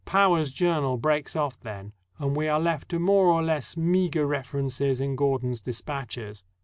Power's 0.03 0.49
journal 0.49 0.97
breaks 0.97 1.35
off 1.35 1.59
then, 1.59 1.93
and 2.17 2.35
we 2.35 2.47
are 2.47 2.59
left 2.59 2.89
to 2.89 2.97
more 2.97 3.27
or 3.27 3.43
less 3.43 3.77
meager 3.77 4.25
references 4.25 4.99
in 4.99 5.15
Gordon's 5.15 5.61
dispatches. 5.61 6.43